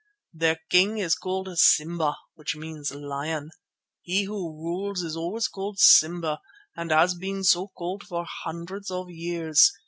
Their 0.33 0.57
king 0.71 0.97
is 0.97 1.13
called 1.13 1.47
Simba, 1.59 2.17
which 2.33 2.55
means 2.55 2.89
Lion. 2.91 3.51
He 4.01 4.23
who 4.23 4.49
rules 4.49 5.03
is 5.03 5.15
always 5.15 5.47
called 5.47 5.77
Simba, 5.77 6.39
and 6.75 6.89
has 6.89 7.13
been 7.13 7.43
so 7.43 7.67
called 7.67 8.07
for 8.07 8.25
hundreds 8.27 8.89
of 8.89 9.11
years. 9.11 9.71